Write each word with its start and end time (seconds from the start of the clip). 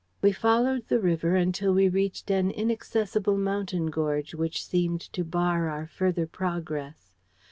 "We 0.23 0.31
followed 0.31 0.87
the 0.87 0.99
river 0.99 1.35
until 1.35 1.75
we 1.75 1.87
reached 1.87 2.31
an 2.31 2.49
inaccessible 2.49 3.37
mountain 3.37 3.91
gorge 3.91 4.33
which 4.33 4.65
seemed 4.65 5.01
to 5.13 5.23
bar 5.23 5.69
our 5.69 5.85
further 5.85 6.25
progress. 6.25 7.13